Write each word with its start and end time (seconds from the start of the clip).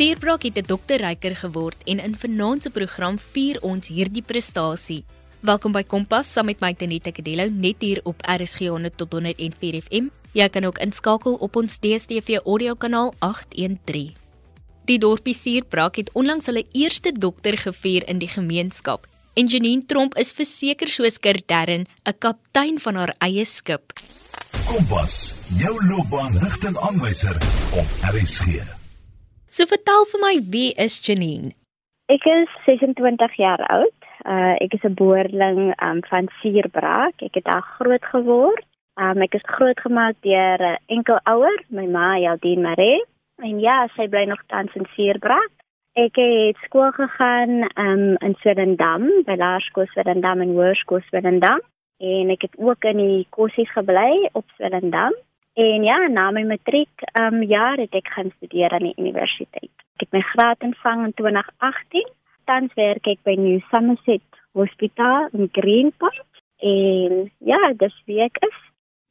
Suurbraak 0.00 0.42
het 0.42 0.56
'n 0.56 0.66
dokterryker 0.66 1.36
geword 1.36 1.76
en 1.84 1.98
in 1.98 2.16
vanaand 2.16 2.62
se 2.62 2.70
program 2.70 3.18
vier 3.32 3.60
ons 3.60 3.88
hierdie 3.88 4.22
prestasie. 4.22 5.04
Welkom 5.40 5.72
by 5.72 5.82
Kompas 5.82 6.32
saam 6.32 6.44
met 6.44 6.60
my 6.60 6.74
Tenita 6.74 7.10
Kadello 7.10 7.48
net 7.50 7.74
hier 7.78 8.00
op 8.02 8.16
RSG 8.20 8.58
100 8.58 8.96
tot 8.96 9.12
104 9.12 9.82
FM. 9.82 10.08
Jy 10.32 10.48
kan 10.48 10.64
ook 10.64 10.78
inskakel 10.78 11.34
op 11.34 11.56
ons 11.56 11.78
DStv 11.78 12.38
audio 12.44 12.74
kanaal 12.74 13.14
813. 13.18 14.16
Die 14.84 14.98
dorpie 14.98 15.34
Suurbraak 15.34 15.96
het 15.96 16.10
onlangs 16.12 16.46
hulle 16.46 16.64
eerste 16.72 17.12
dokter 17.12 17.58
gevier 17.58 18.08
in 18.08 18.18
die 18.18 18.28
gemeenskap. 18.28 19.06
En 19.34 19.46
Janine 19.46 19.86
Tromp 19.86 20.14
is 20.14 20.32
verseker 20.32 20.88
soos 20.88 21.18
Kerdern 21.18 21.86
'n 22.04 22.18
kaptein 22.18 22.80
van 22.80 22.94
haar 22.94 23.14
eie 23.18 23.44
skip. 23.44 23.92
Kompas, 24.66 25.34
jou 25.46 25.86
loopbaanrigtingaanwyser 25.86 27.36
op 27.70 27.86
RSG. 28.00 28.79
So 29.50 29.66
vertel 29.66 30.04
vir 30.06 30.20
my 30.22 30.34
wie 30.54 30.68
is 30.78 31.00
Janine? 31.02 31.48
Ek 32.06 32.22
is 32.30 32.50
26 32.68 33.32
jaar 33.42 33.62
oud. 33.66 33.96
Uh 34.22 34.54
ek 34.62 34.76
is 34.76 34.84
'n 34.86 34.94
boerling 34.94 35.74
um, 35.82 36.02
van 36.06 36.28
Suurbraak. 36.38 37.18
Ek 37.18 37.34
het 37.34 37.44
daar 37.50 37.66
groot 37.78 38.04
geword. 38.12 38.62
Um 38.94 39.22
ek 39.26 39.34
is 39.34 39.50
grootgemaak 39.56 40.14
deur 40.22 40.62
'n 40.62 40.78
enkel 40.86 41.18
ouer, 41.24 41.58
my 41.68 41.86
ma, 41.86 42.18
Jaldien 42.18 42.62
Maree. 42.62 43.02
En 43.42 43.58
ja, 43.58 43.88
sy 43.96 44.06
bly 44.06 44.24
nog 44.30 44.42
tans 44.46 44.74
in 44.74 44.86
Suurbraak. 44.94 45.50
Ek 45.98 46.14
het 46.14 46.56
skool 46.62 46.92
gegaan 46.92 47.66
um 47.74 48.04
in 48.22 48.34
Swellendam, 48.38 49.10
by 49.26 49.34
Laerskool 49.34 49.86
Swellendam 49.86 50.40
en 50.40 50.54
Hoërskool 50.54 51.02
Swellendam. 51.08 51.58
En 51.98 52.30
ek 52.30 52.42
het 52.42 52.54
ook 52.58 52.84
in 52.84 52.96
die 52.96 53.26
kossies 53.30 53.72
gebly 53.72 54.28
op 54.32 54.46
Swellendam. 54.54 55.14
En 55.60 55.82
ja, 55.84 55.98
na 56.08 56.30
my 56.30 56.42
matriek 56.48 57.02
um 57.20 57.42
jaar 57.44 57.76
het 57.82 57.92
ek 57.98 58.08
gaan 58.14 58.30
studeer 58.36 58.72
aan 58.72 58.86
die 58.88 58.96
universiteit. 58.96 59.72
Ek 59.98 60.06
het 60.06 60.14
my 60.16 60.22
graad 60.32 60.62
ontvang 60.64 61.02
in 61.08 61.14
2018. 61.18 62.08
Tans 62.48 62.72
werk 62.78 63.08
ek 63.10 63.20
by 63.28 63.34
New 63.36 63.58
Somerset 63.68 64.24
Hospitaal 64.56 65.28
in 65.36 65.50
Greenpoint. 65.52 66.40
En 66.64 67.26
ja, 67.44 67.60
dis 67.82 67.98
wie 68.08 68.22
ek 68.24 68.40
is. 68.46 68.56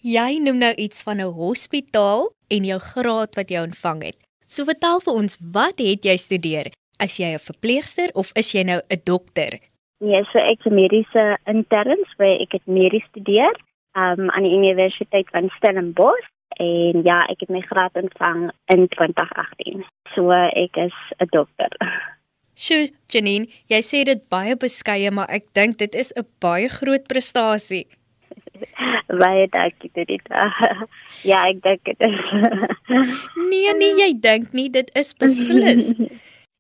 Jy 0.02 0.39
noem 0.41 0.64
nou 0.64 0.73
iets 0.73 1.03
van 1.03 1.22
'n 1.22 1.36
hospitaal 1.38 2.31
en 2.47 2.66
jou 2.72 2.80
graad 2.80 3.36
wat 3.36 3.50
jy 3.50 3.61
ontvang 3.69 4.03
het. 4.09 4.19
So 4.47 4.66
vertel 4.66 5.00
vir 5.06 5.13
ons, 5.13 5.38
wat 5.53 5.78
het 5.78 6.06
jy 6.06 6.17
studeer? 6.17 6.72
Is 6.97 7.19
jy 7.19 7.34
'n 7.36 7.45
verpleegster 7.50 8.09
of 8.13 8.31
is 8.34 8.53
jy 8.53 8.63
nou 8.63 8.80
'n 8.89 9.02
dokter? 9.03 9.59
Nee, 10.00 10.23
so 10.31 10.39
ek 10.39 10.66
is 10.66 10.72
'n 10.72 10.75
mediese 10.75 11.38
intern, 11.45 12.02
so 12.17 12.23
ek 12.23 12.52
het 12.52 12.66
medies 12.66 13.06
studeer 13.09 13.53
um, 13.93 14.29
aan 14.29 14.43
die 14.43 14.55
Universiteit 14.55 15.29
van 15.29 15.49
Stellenbosch 15.57 16.27
en 16.59 17.03
ja, 17.03 17.19
ek 17.31 17.45
het 17.45 17.51
my 17.53 17.61
graad 17.61 17.95
ontvang 17.95 18.49
in 18.73 18.87
2018. 18.87 19.85
So 20.15 20.31
ek 20.33 20.75
is 20.75 20.95
'n 21.17 21.29
dokter. 21.31 21.71
Sjoe, 22.59 22.89
Janine, 23.07 23.47
jy 23.71 23.79
sê 23.81 24.03
dit 24.03 24.21
baie 24.29 24.55
beskeie, 24.59 25.11
maar 25.11 25.29
ek 25.29 25.45
dink 25.53 25.77
dit 25.77 25.95
is 25.95 26.11
'n 26.15 26.27
baie 26.39 26.67
groot 26.69 27.07
prestasie. 27.07 27.87
baie 29.21 29.47
dankie 29.47 29.91
dit. 29.93 30.21
ja, 31.29 31.47
ek 31.47 31.61
dink 31.61 31.83
dit 31.83 31.99
is. 31.99 32.19
nee, 33.51 33.73
nee, 33.79 33.93
jy 34.03 34.11
dink 34.19 34.51
nie, 34.51 34.69
dit 34.69 34.89
is 34.95 35.13
beslis. 35.13 35.93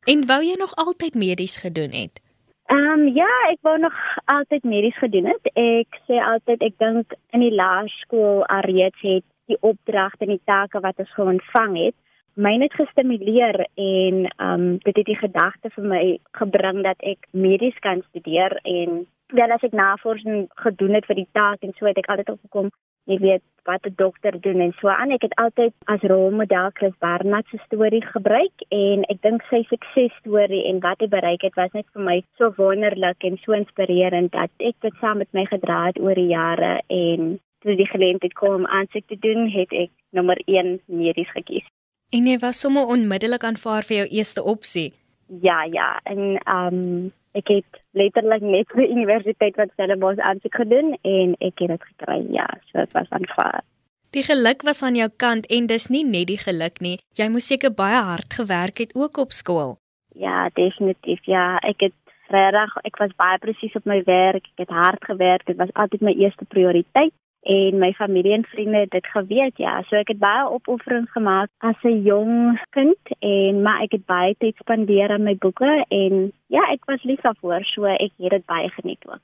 en 0.07 0.25
wou 0.25 0.41
jy 0.41 0.55
nog 0.55 0.73
altyd 0.75 1.15
medies 1.15 1.57
gedoen 1.57 1.91
het? 1.91 2.21
Ehm 2.69 2.99
um, 2.99 3.07
ja, 3.15 3.29
ek 3.49 3.63
wou 3.65 3.77
nog 3.81 3.95
altyd 4.25 4.63
medies 4.63 4.97
gedoen 5.01 5.25
het. 5.25 5.47
Ek 5.57 5.95
sê 6.05 6.19
altyd 6.21 6.61
ek 6.67 6.75
dink 6.77 7.15
in 7.33 7.41
die 7.41 7.55
laerskool 7.55 8.43
alreeds 8.45 9.01
het 9.01 9.25
die 9.49 9.57
opdragte 9.65 10.27
en 10.27 10.35
die 10.35 10.45
take 10.45 10.81
wat 10.83 11.01
ons 11.01 11.15
ontvang 11.23 11.79
het, 11.79 11.95
my 12.37 12.51
net 12.61 12.75
gestimuleer 12.77 13.57
en 13.73 14.19
ehm 14.27 14.67
um, 14.67 14.67
dit 14.85 14.99
het 15.01 15.09
die 15.09 15.17
gedagte 15.17 15.71
vir 15.75 15.87
my 15.93 16.03
gebring 16.37 16.83
dat 16.85 17.01
ek 17.13 17.25
medies 17.31 17.79
kan 17.85 18.05
studeer 18.09 18.59
en 18.63 19.01
wel 19.39 19.55
as 19.57 19.65
ek 19.65 19.73
navorsing 19.81 20.45
gedoen 20.61 20.93
het 20.99 21.09
vir 21.09 21.23
die 21.23 21.29
taak 21.39 21.65
en 21.65 21.73
so 21.73 21.89
het 21.89 21.97
ek 21.97 22.11
altyd 22.13 22.29
opgekom 22.35 22.69
jy 23.09 23.17
weet 23.23 23.45
wat 23.69 23.85
'n 23.85 23.93
dokter 23.95 24.41
doen 24.41 24.59
en 24.59 24.73
so 24.79 24.87
aan. 24.87 25.11
Ek 25.11 25.21
het 25.21 25.35
altyd 25.35 25.73
as 25.85 26.01
rolmodel 26.01 26.69
Chris 26.73 26.97
Barnard 26.99 27.47
se 27.47 27.57
storie 27.65 28.05
gebruik 28.05 28.57
en 28.69 29.03
ek 29.13 29.21
dink 29.21 29.41
sy 29.49 29.61
suksesstorie 29.69 30.63
en 30.69 30.79
wat 30.79 30.99
hy 30.99 31.07
bereik 31.07 31.41
het 31.41 31.55
was 31.55 31.71
net 31.71 31.85
vir 31.93 32.03
my 32.03 32.17
so 32.37 32.53
wonderlik 32.57 33.23
en 33.23 33.37
so 33.37 33.51
inspirerend 33.51 34.31
dat 34.31 34.49
ek 34.57 34.75
dit 34.81 34.95
saam 35.01 35.17
met 35.17 35.33
my 35.33 35.45
gedra 35.45 35.85
het 35.85 35.99
oor 35.99 36.15
die 36.15 36.31
jare 36.33 36.81
en 36.87 37.39
toe 37.61 37.75
die 37.75 37.91
geleentheid 37.93 38.33
kom 38.33 38.53
om 38.53 38.65
aansoek 38.65 39.07
te 39.07 39.19
doen, 39.19 39.49
het 39.49 39.71
ek 39.71 39.91
nommer 40.09 40.39
1 40.45 40.79
medies 40.85 41.31
gekies. 41.31 41.65
En 42.09 42.25
jy 42.25 42.37
was 42.39 42.59
sommer 42.59 42.85
onmiddellik 42.85 43.43
aanvaar 43.43 43.83
vir 43.83 43.97
jou 43.97 44.07
eerste 44.07 44.43
opsie. 44.43 44.93
Ja, 45.41 45.63
ja, 45.63 45.99
en 46.03 46.37
ehm 46.37 46.73
um, 46.73 47.11
ek 47.37 47.51
het 47.53 47.81
letterlik 47.97 48.41
net 48.41 48.71
by 48.75 48.85
universiteit 48.87 49.57
wat 49.59 49.73
Stellenbosch 49.73 50.21
aansoek 50.29 50.55
gedoen 50.61 50.95
en 51.01 51.35
ek 51.39 51.61
het 51.61 51.75
dit 51.75 51.85
gekry. 51.91 52.19
Ja, 52.33 52.47
so 52.69 52.79
dit 52.79 52.95
was 52.97 53.09
aanvaar. 53.09 53.61
Die 54.09 54.23
geluk 54.25 54.63
was 54.65 54.81
aan 54.83 54.95
jou 54.97 55.09
kant 55.21 55.45
en 55.53 55.67
dis 55.69 55.87
nie 55.93 56.05
net 56.05 56.27
die 56.31 56.39
geluk 56.41 56.81
nie. 56.81 56.97
Jy 57.13 57.29
moes 57.29 57.47
seker 57.51 57.73
baie 57.73 58.01
hard 58.01 58.33
gewerk 58.33 58.81
het 58.81 58.95
ook 58.97 59.21
op 59.21 59.31
skool. 59.31 59.77
Ja, 60.17 60.49
definitief. 60.53 61.21
Ja, 61.29 61.59
ek 61.61 61.85
het 61.89 61.97
regtig 62.33 62.77
ek 62.89 62.97
was 63.01 63.13
baie 63.17 63.37
presies 63.37 63.75
op 63.77 63.85
my 63.85 64.01
werk. 64.05 64.49
Ek 64.55 64.65
het 64.65 64.73
hard 64.73 65.05
gewerk. 65.05 65.45
Dit 65.45 65.61
was 65.61 65.73
altyd 65.73 66.01
my 66.01 66.15
eerste 66.17 66.45
prioriteit 66.45 67.13
en 67.41 67.79
my 67.79 67.91
familie 67.93 68.33
en 68.33 68.45
vriende 68.45 68.77
het 68.77 68.91
dit 68.91 69.07
geweet 69.07 69.57
ja. 69.57 69.81
So 69.87 69.95
ek 69.95 70.07
het 70.07 70.19
baie 70.19 70.49
opofferings 70.49 71.11
gemaak 71.11 71.49
as 71.57 71.79
'n 71.83 72.03
jong 72.03 72.59
kind 72.69 72.99
en 73.19 73.61
maar 73.61 73.81
ek 73.81 73.91
het 73.91 74.05
baie 74.05 74.35
tyd 74.37 74.55
spandeer 74.55 75.09
aan 75.09 75.23
my 75.23 75.35
boeke 75.35 75.85
en 75.87 76.31
ja 76.47 76.63
ek 76.71 76.85
was 76.85 77.03
lief 77.03 77.21
daarvoor 77.21 77.63
so 77.63 77.85
ek 77.85 78.11
het 78.17 78.29
dit 78.29 78.45
baie 78.45 78.69
geniet 78.69 79.03
ook. 79.05 79.21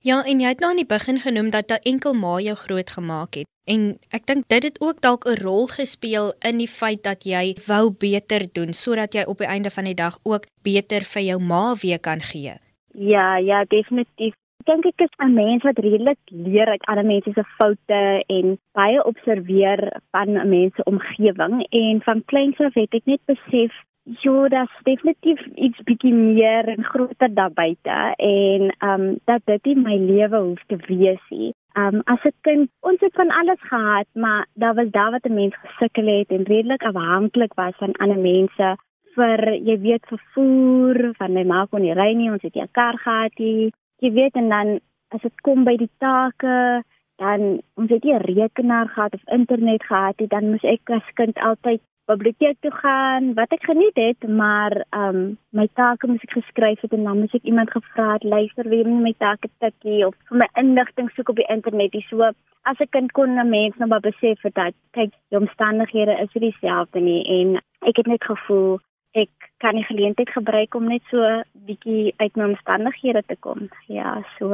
Ja 0.00 0.22
en 0.22 0.40
jy 0.40 0.48
het 0.48 0.60
nou 0.60 0.70
aan 0.70 0.82
die 0.82 0.94
begin 0.96 1.18
genoem 1.18 1.50
dat 1.50 1.70
'n 1.70 1.82
enkel 1.82 2.14
ma 2.14 2.38
jou 2.38 2.56
groot 2.56 2.90
gemaak 2.90 3.34
het. 3.34 3.46
En 3.64 3.98
ek 4.10 4.26
dink 4.26 4.48
dit 4.48 4.62
het 4.62 4.80
ook 4.80 5.00
dalk 5.00 5.24
'n 5.24 5.42
rol 5.42 5.66
gespeel 5.66 6.32
in 6.40 6.58
die 6.58 6.72
feit 6.80 7.02
dat 7.02 7.24
jy 7.24 7.56
wou 7.66 7.90
beter 7.98 8.42
doen 8.52 8.72
sodat 8.72 9.12
jy 9.12 9.22
op 9.26 9.38
die 9.38 9.46
einde 9.46 9.70
van 9.70 9.84
die 9.84 9.94
dag 9.94 10.18
ook 10.22 10.44
beter 10.62 11.02
vir 11.12 11.22
jou 11.22 11.40
ma 11.40 11.74
weer 11.82 12.00
kan 12.00 12.20
gee. 12.20 12.54
Ja 12.94 13.36
ja 13.36 13.64
definitief 13.64 14.34
dink 14.66 14.86
ek 14.86 15.02
is 15.06 15.14
'n 15.24 15.34
mens 15.34 15.62
wat 15.62 15.78
redelik 15.78 16.18
leer 16.30 16.68
uit 16.68 16.86
ander 16.86 17.04
mense 17.04 17.32
se 17.32 17.44
foute 17.58 18.00
en 18.36 18.58
baie 18.78 19.04
observeer 19.10 19.80
van 20.10 20.28
'n 20.36 20.48
mens 20.48 20.74
se 20.74 20.82
omgewing 20.84 21.66
en 21.70 22.02
van 22.02 22.24
kleins 22.24 22.58
af 22.60 22.74
het 22.74 22.94
ek 22.94 23.06
net 23.06 23.22
besef 23.26 23.72
Jo, 24.20 24.48
dat 24.48 24.70
definitief 24.82 25.40
iets 25.54 25.82
bietjie 25.84 26.14
meer 26.14 26.64
en 26.68 26.84
groter 26.84 27.34
daar 27.34 27.52
buite 27.52 27.96
en 28.16 28.62
ehm 28.78 29.00
um, 29.00 29.18
dat 29.24 29.42
dit 29.44 29.64
nie 29.64 29.76
my 29.76 29.96
lewe 29.96 30.38
hoef 30.38 30.62
te 30.66 30.76
wees 30.86 31.24
nie. 31.30 31.52
Ehm 31.76 31.94
um, 31.94 32.00
as 32.04 32.24
'n 32.24 32.32
kind, 32.40 32.70
ons 32.80 33.00
het 33.00 33.14
van 33.14 33.30
alles 33.30 33.60
gehad, 33.60 34.06
maar 34.12 34.46
daar 34.54 34.74
was 34.74 34.90
daar 34.90 35.10
wat 35.10 35.24
'n 35.28 35.34
mens 35.34 35.54
gesukkel 35.56 36.06
het 36.06 36.28
en 36.28 36.42
redelik 36.42 36.82
afhanklik 36.82 37.54
was 37.54 37.76
van 37.76 37.92
ander 37.92 38.18
mense 38.18 38.76
vir 39.14 39.54
jy 39.68 39.76
weet 39.80 40.06
vervoer 40.06 41.10
van 41.18 41.32
my 41.32 41.44
ma 41.44 41.66
kon 41.70 41.82
nie 41.82 41.94
ry 41.94 42.12
nie, 42.14 42.30
ons 42.30 42.42
het 42.42 42.54
nie 42.54 42.62
'n 42.62 42.72
kar 42.72 42.98
gehad 42.98 43.38
nie 43.38 43.72
jy 44.04 44.12
weet 44.12 44.34
en 44.34 44.48
dan 44.48 44.78
as 45.14 45.24
dit 45.24 45.40
kom 45.46 45.64
by 45.64 45.76
die 45.80 45.90
take 45.98 46.84
dan 47.18 47.60
ons 47.80 47.90
het 47.90 48.04
nie 48.04 48.14
'n 48.14 48.26
rekenaar 48.30 48.88
gehad 48.88 49.14
of 49.14 49.28
internet 49.38 49.82
gehad 49.82 50.18
nie 50.18 50.28
dan 50.28 50.50
moes 50.50 50.64
ek 50.64 50.90
as 50.90 51.14
kind 51.14 51.38
altyd 51.38 51.80
biblioteek 52.06 52.56
toe 52.60 52.70
gaan 52.70 53.34
wat 53.34 53.52
ek 53.52 53.64
geniet 53.68 53.96
het 53.96 54.28
maar 54.28 54.72
ehm 54.90 55.16
um, 55.16 55.38
my 55.50 55.66
take 55.80 56.06
moes 56.06 56.24
ek 56.26 56.36
geskryf 56.40 56.80
het 56.80 56.92
en 56.92 57.04
dan 57.04 57.18
moes 57.20 57.34
ek 57.38 57.50
iemand 57.50 57.70
gevra 57.70 58.12
het 58.12 58.24
luister 58.24 58.68
wie 58.68 58.84
my 58.84 59.14
take 59.18 59.48
tikkie 59.58 60.06
of 60.06 60.14
vir 60.28 60.38
my 60.42 60.48
inligting 60.62 61.10
soek 61.10 61.28
op 61.28 61.40
die 61.40 61.50
internet 61.56 61.92
dis 61.92 62.08
so 62.08 62.30
as 62.70 62.80
'n 62.80 62.92
kind 62.96 63.12
kon 63.12 63.38
'n 63.38 63.50
mens 63.50 63.76
nou 63.76 63.88
maar 63.88 64.00
besef 64.10 64.40
dat 64.60 64.74
kyk 64.96 65.12
die 65.30 65.38
omstandighede 65.38 66.14
is 66.22 66.34
nie 66.34 66.50
dieselfde 66.50 67.00
nie 67.00 67.22
en 67.38 67.56
ek 67.90 67.96
het 67.96 68.06
net 68.06 68.24
gevoel 68.24 68.78
ek 69.12 69.30
kan 69.58 69.74
die 69.74 69.84
geleentheid 69.84 70.30
gebruik 70.30 70.74
om 70.74 70.88
net 70.88 71.02
so 71.10 71.22
bietjie 71.68 72.14
uit 72.16 72.36
my 72.36 72.44
omstandighede 72.52 73.22
te 73.26 73.36
kom. 73.40 73.68
Ja, 73.86 74.22
so 74.38 74.52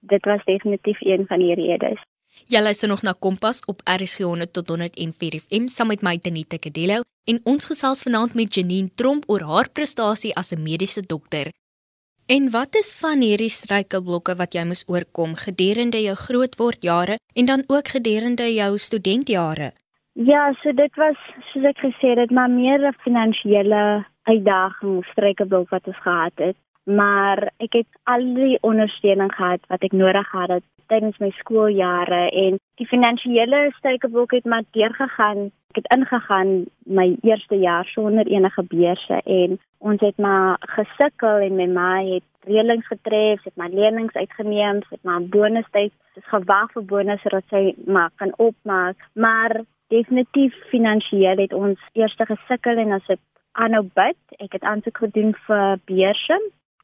dit 0.00 0.24
was 0.24 0.44
definitief 0.44 1.00
een 1.00 1.26
van 1.26 1.38
die 1.38 1.54
redes. 1.54 2.00
Jy 2.50 2.60
luister 2.60 2.88
nog 2.88 3.02
na 3.02 3.14
Kompas 3.18 3.62
op 3.70 3.80
RSG 3.84 4.26
100 4.26 4.52
tot 4.52 4.68
104 4.68 5.40
FM 5.40 5.68
saam 5.70 5.88
met 5.88 6.02
my 6.02 6.18
Tenita 6.18 6.58
Kadello 6.58 7.04
en 7.24 7.40
ons 7.44 7.64
gesels 7.64 8.02
vanaand 8.02 8.34
met 8.34 8.54
Janine 8.54 8.90
Tromp 8.94 9.24
oor 9.30 9.46
haar 9.48 9.70
prestasie 9.70 10.34
as 10.34 10.52
'n 10.52 10.62
mediese 10.62 11.02
dokter. 11.06 11.52
En 12.26 12.50
wat 12.50 12.74
is 12.74 12.94
van 13.00 13.20
hierdie 13.20 13.52
struikelblokke 13.52 14.34
wat 14.34 14.54
jy 14.54 14.64
moes 14.64 14.84
oorkom 14.86 15.34
gedurende 15.36 16.00
jou 16.02 16.14
grootword 16.16 16.82
jare 16.82 17.18
en 17.34 17.44
dan 17.44 17.64
ook 17.66 17.88
gedurende 17.88 18.54
jou 18.54 18.78
studentjare? 18.78 19.72
Ja, 20.14 20.52
so 20.62 20.72
dit 20.72 20.94
was 20.94 21.16
soos 21.50 21.64
ek 21.64 21.80
gesê 21.82 22.14
het, 22.14 22.30
maar 22.30 22.50
meer 22.50 22.80
'n 22.86 22.92
finansiële 23.06 24.04
uitdaging 24.22 25.04
struikelblok 25.04 25.68
wat 25.68 25.86
ons 25.86 26.00
gehad 26.00 26.32
het. 26.36 26.56
maar 26.84 27.48
ek 27.64 27.72
het 27.72 27.86
al 28.04 28.24
die 28.36 28.58
ondersteuning 28.60 29.32
gehad 29.34 29.60
wat 29.68 29.82
ek 29.82 29.92
nodig 29.92 30.28
gehad 30.28 30.50
het 30.58 30.64
tydens 30.92 31.16
my 31.18 31.30
skooljare 31.38 32.28
en 32.30 32.58
die 32.76 32.86
finansiële 32.86 33.70
struikelblok 33.78 34.34
het 34.36 34.44
maar 34.44 34.66
deurgegaan. 34.76 35.48
Ek 35.72 35.80
het 35.80 35.88
ingegaan 35.96 36.66
my 36.84 37.06
eerste 37.22 37.56
jaar 37.56 37.88
sonder 37.88 38.28
enige 38.28 38.62
beurse 38.68 39.20
en 39.24 39.56
ons 39.78 40.00
het 40.00 40.18
maar 40.20 40.60
gesukkel 40.76 41.46
en 41.46 41.56
my 41.56 41.66
ma 41.72 41.90
het 42.04 42.26
reëlings 42.44 42.86
getref, 42.86 43.40
het 43.48 43.56
my 43.56 43.70
lenings 43.72 44.14
uitgeneem, 44.14 44.82
het 44.90 45.02
maar 45.02 45.20
'n 45.20 45.28
bonus 45.28 45.68
tyd, 45.70 45.92
dis 46.14 46.28
gewag 46.28 46.72
vir 46.72 46.84
bonus 46.84 47.22
sodat 47.22 47.44
sy 47.48 47.74
maar 47.86 48.10
kan 48.16 48.32
opmaak, 48.36 48.96
maar 49.14 49.64
definitief 49.92 50.54
finansiëel 50.70 51.38
het 51.44 51.52
ons 51.52 51.80
eers 51.92 52.16
gesukkel 52.16 52.78
en 52.78 52.92
as 52.92 53.08
ek 53.08 53.20
aanhou 53.52 53.84
bid, 53.94 54.18
ek 54.38 54.56
het 54.56 54.64
aansoek 54.66 54.98
gedoen 54.98 55.34
vir 55.46 55.78
beurse 55.86 56.38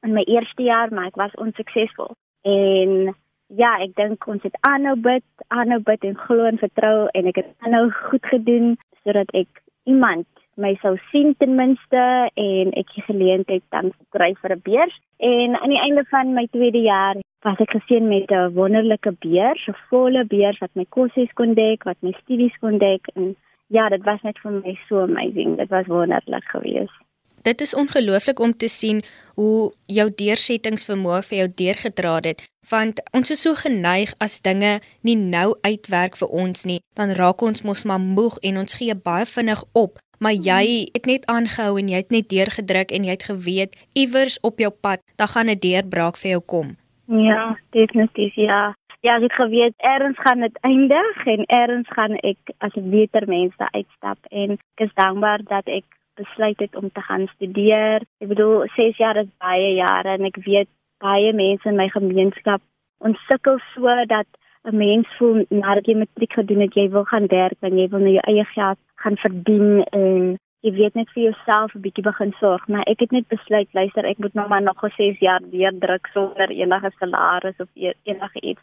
in 0.07 0.15
my 0.17 0.23
eerste 0.27 0.63
jaar, 0.63 0.93
maar 0.93 1.11
ek 1.11 1.19
was 1.21 1.35
onsuksesvol. 1.43 2.15
En 2.47 3.15
ja, 3.57 3.73
ek 3.83 3.97
dink 3.99 4.27
ons 4.27 4.43
het 4.47 4.57
aanhou 4.69 4.97
bid, 4.97 5.27
aanhou 5.49 5.81
bid 5.85 6.05
en 6.07 6.17
glo 6.27 6.47
en 6.49 6.61
vertrou 6.61 7.09
en 7.15 7.33
ek 7.33 7.43
het 7.43 7.51
aanhou 7.67 7.89
goed 8.11 8.27
gedoen 8.33 8.77
sodat 9.03 9.33
ek 9.35 9.65
iemand 9.89 10.29
my 10.61 10.75
sou 10.83 10.97
sien 11.11 11.35
ten 11.41 11.57
minste 11.57 12.05
en 12.37 12.73
ek 12.79 12.93
het 12.95 13.09
geleentheid 13.09 13.65
dan 13.75 13.93
kry 14.15 14.35
vir 14.43 14.57
'n 14.57 14.63
beurs 14.65 14.97
en 15.19 15.57
aan 15.57 15.73
die 15.73 15.83
einde 15.83 16.05
van 16.11 16.35
my 16.35 16.47
tweede 16.53 16.83
jaar 16.85 17.17
was 17.43 17.61
ek 17.65 17.71
geseën 17.77 18.09
met 18.09 18.31
'n 18.31 18.53
wonderlike 18.55 19.13
beurs, 19.19 19.67
'n 19.69 19.77
volle 19.89 20.25
beurs 20.25 20.59
wat 20.59 20.71
my 20.75 20.87
kosses 20.89 21.33
kon 21.35 21.55
dek, 21.55 21.85
wat 21.85 21.97
my 22.01 22.13
studies 22.23 22.57
kon 22.61 22.79
dek 22.79 23.07
en 23.15 23.37
ja, 23.67 23.89
dit 23.89 24.03
was 24.05 24.23
net 24.23 24.39
vir 24.39 24.53
my 24.53 24.79
so 24.89 25.01
amazing. 25.01 25.57
Dit 25.57 25.69
was 25.69 25.87
wonderlik 25.87 26.45
geweest. 26.45 26.99
Dit 27.43 27.61
is 27.61 27.75
ongelooflik 27.75 28.39
om 28.39 28.57
te 28.57 28.69
sien 28.69 29.03
hoe 29.35 29.73
jou 29.87 30.11
deursettingsvermoë 30.15 31.23
vir 31.23 31.39
jou 31.39 31.49
deurgedra 31.55 32.15
het, 32.15 32.51
want 32.69 33.01
ons 33.13 33.31
is 33.31 33.43
so 33.43 33.55
geneig 33.55 34.15
as 34.19 34.41
dinge 34.41 34.81
nie 35.01 35.17
nou 35.17 35.57
uitwerk 35.61 36.17
vir 36.17 36.29
ons 36.29 36.65
nie, 36.65 36.81
dan 36.95 37.09
raak 37.11 37.43
ons 37.43 37.63
mos 37.63 37.85
maar 37.85 38.01
moeg 38.01 38.37
en 38.43 38.57
ons 38.57 38.75
gee 38.75 38.95
baie 38.95 39.25
vinnig 39.25 39.65
op 39.73 39.99
maar 40.21 40.37
jy 40.37 40.89
het 40.93 41.07
net 41.09 41.27
aangehou 41.33 41.79
en 41.81 41.89
jy 41.89 42.03
het 42.03 42.11
net 42.13 42.29
deurgedruk 42.29 42.93
en 42.93 43.07
jy 43.09 43.17
het 43.17 43.25
geweet 43.31 43.77
iewers 43.97 44.37
op 44.45 44.61
jou 44.61 44.71
pad 44.71 45.01
dan 45.17 45.29
gaan 45.29 45.49
'n 45.49 45.59
deurbraak 45.59 46.17
vir 46.17 46.31
jou 46.31 46.41
kom. 46.41 46.77
Ja, 47.11 47.59
definitief 47.71 48.35
ja. 48.35 48.75
Ja, 49.01 49.17
ek 49.17 49.23
het 49.23 49.33
geweet 49.33 49.75
eers 49.83 50.19
gaan 50.21 50.45
dit 50.45 50.59
eindig 50.61 51.23
en 51.27 51.43
eers 51.47 51.89
gaan 51.97 52.15
ek 52.21 52.53
as 52.59 52.75
'n 52.77 52.91
beter 52.91 53.25
mens 53.27 53.55
uitstap 53.57 54.19
en 54.31 54.51
ek 54.51 54.85
is 54.87 54.95
dankbaar 54.95 55.43
dat 55.43 55.67
ek 55.67 55.85
besluit 56.15 56.59
het 56.59 56.77
om 56.77 56.91
te 56.93 57.01
gaan 57.01 57.27
studeer. 57.35 58.03
Ek 58.21 58.29
bedoel 58.29 58.69
6 58.77 58.97
jaar 58.97 59.17
is 59.17 59.31
baie 59.39 59.75
jare 59.75 60.09
en 60.09 60.25
ek 60.25 60.37
weet 60.45 60.69
baie 60.99 61.33
mense 61.33 61.69
in 61.69 61.77
my 61.77 61.89
gemeenskap 61.89 62.61
ons 62.99 63.19
sukkel 63.29 63.59
so 63.75 64.05
dat 64.07 64.29
'n 64.65 64.77
mens 64.77 65.09
voel 65.19 65.45
nadat 65.49 65.87
jy 65.87 65.95
matriek 65.97 66.33
gedoen 66.33 66.61
het, 66.61 66.75
jy 66.75 66.89
wil 66.91 67.05
gaan 67.05 67.27
werk 67.27 67.57
en 67.61 67.79
jy 67.79 67.89
wil 67.89 68.01
nou 68.01 68.13
jou 68.13 68.25
eie 68.27 68.45
geld 68.45 68.79
gaan 68.95 69.17
verdien 69.17 69.85
en 69.85 70.39
jy 70.65 70.73
weet 70.77 70.95
net 70.95 71.09
vir 71.15 71.23
jouself 71.23 71.75
'n 71.75 71.81
bietjie 71.81 72.05
begin 72.05 72.33
sorg, 72.41 72.67
maar 72.69 72.85
ek 72.87 73.01
het 73.01 73.13
net 73.13 73.29
besluit, 73.29 73.69
luister, 73.73 74.05
ek 74.05 74.19
moet 74.19 74.35
nou 74.35 74.49
maar 74.49 74.63
nog 74.63 74.81
6 74.97 75.19
jaar 75.19 75.41
weer 75.51 75.73
druk 75.79 76.07
sonder 76.13 76.51
enige 76.51 76.91
salaris 76.99 77.59
of 77.59 77.69
e-, 77.75 77.97
enige 78.05 78.41
iets. 78.41 78.61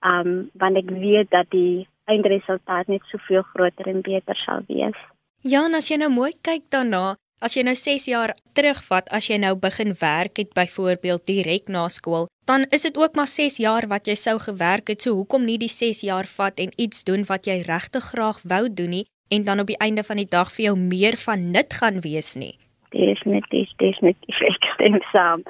Um 0.00 0.50
want 0.54 0.76
ek 0.76 0.90
weet 0.90 1.30
dat 1.30 1.50
die 1.50 1.88
eindresultaat 2.04 2.86
net 2.86 3.02
soveel 3.04 3.42
groter 3.42 3.86
en 3.86 4.00
beter 4.00 4.36
sal 4.36 4.62
wees. 4.66 4.96
Ja, 5.42 5.64
en 5.64 5.74
as 5.74 5.88
jy 5.88 5.96
nou 5.96 6.10
mooi 6.10 6.32
kyk 6.42 6.70
daarna, 6.70 7.16
As 7.40 7.54
jy 7.56 7.62
nou 7.64 7.72
6 7.74 8.04
jaar 8.04 8.34
terugvat, 8.52 9.08
as 9.08 9.30
jy 9.30 9.38
nou 9.40 9.54
begin 9.56 9.94
werk 9.96 10.36
het 10.36 10.52
byvoorbeeld 10.52 11.24
direk 11.24 11.68
na 11.68 11.88
skool, 11.88 12.28
dan 12.44 12.66
is 12.68 12.82
dit 12.82 12.96
ook 12.96 13.16
maar 13.16 13.28
6 13.28 13.56
jaar 13.56 13.88
wat 13.88 14.06
jy 14.06 14.14
sou 14.14 14.38
gewerk 14.38 14.88
het. 14.88 15.00
So 15.02 15.14
hoekom 15.14 15.44
nie 15.44 15.56
die 15.56 15.72
6 15.72 16.02
jaar 16.04 16.28
vat 16.28 16.60
en 16.60 16.68
iets 16.76 17.04
doen 17.04 17.24
wat 17.24 17.46
jy 17.46 17.62
regtig 17.64 18.04
graag 18.12 18.42
wou 18.44 18.68
doen 18.68 18.90
nie 18.90 19.06
en 19.30 19.44
dan 19.44 19.62
op 19.62 19.70
die 19.70 19.78
einde 19.78 20.04
van 20.06 20.18
die 20.20 20.28
dag 20.28 20.52
vir 20.54 20.64
jou 20.64 20.76
meer 20.78 21.16
van 21.24 21.50
nut 21.54 21.76
gaan 21.80 22.00
wees 22.06 22.34
nie? 22.34 22.54
Definitief, 22.90 23.70
definitief 23.82 24.42
ek 24.50 24.68
stem 24.74 24.98
saam. 25.12 25.44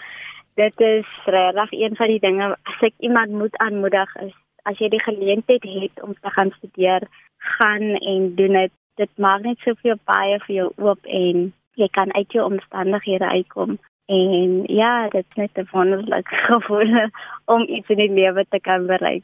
Dit 0.61 0.81
is 0.85 1.09
regtig 1.25 1.73
een 1.73 1.97
van 1.97 2.13
die 2.13 2.21
dinge 2.21 2.53
as 2.53 2.87
ek 2.91 2.97
iemand 2.99 3.33
moet 3.43 3.57
aanmoedig 3.65 4.17
is 4.27 4.37
as 4.69 4.77
jy 4.77 4.91
die 4.93 5.01
geleentheid 5.01 5.65
het 5.65 6.03
om 6.05 6.13
te 6.13 6.31
gaan 6.37 6.51
studeer, 6.59 7.07
gaan 7.57 7.97
en 7.97 8.35
doen 8.37 8.59
dit. 8.59 8.73
Dit 9.01 9.11
maak 9.17 9.41
net 9.47 9.59
soveel 9.65 9.97
baie 10.05 10.37
vir 10.45 10.55
jou 10.55 10.67
oop 10.77 11.07
en 11.09 11.47
jy 11.81 11.89
kan 11.97 12.13
uit 12.13 12.37
jou 12.37 12.45
omstandighede 12.45 13.25
uitkom 13.25 13.79
en 14.11 14.63
ja, 14.67 15.09
dit 15.09 15.25
is 15.29 15.37
net 15.37 15.59
'n 15.59 15.69
wonderlike 15.73 16.35
gevoel 16.51 17.09
om 17.45 17.63
iets 17.69 17.89
in 17.89 17.97
die 17.97 18.13
lewe 18.13 18.45
te 18.49 18.61
kan 18.61 18.87
bereik. 18.87 19.23